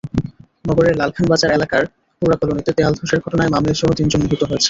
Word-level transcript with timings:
নগরের 0.65 0.95
লালখান 0.97 1.25
বাজার 1.27 1.51
এলাকার 1.51 1.83
পোড়া 2.21 2.37
কলোনিতে 2.41 2.71
দেয়ালধসের 2.77 3.19
ঘটনায় 3.19 3.51
মা-মেয়েসহ 3.53 3.89
তিনজন 3.97 4.19
নিহত 4.21 4.41
হয়েছেন। 4.41 4.59